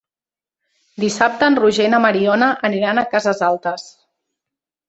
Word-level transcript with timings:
Dissabte 1.03 1.49
en 1.51 1.59
Roger 1.59 1.87
i 1.89 1.91
na 1.95 2.01
Mariona 2.07 2.49
aniran 2.71 3.03
a 3.03 3.07
Cases 3.15 3.47
Altes. 3.53 3.89